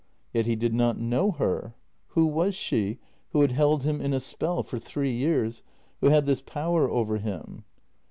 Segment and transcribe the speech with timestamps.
[0.33, 1.75] Yet he did not know her.
[2.17, 2.97] Who was she,
[3.33, 5.61] who had held him in a spell for three years—
[6.01, 7.65] who had this power over him?